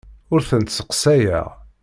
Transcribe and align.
Ur 0.33 0.41
tent-sseqsayeɣ. 0.49 1.47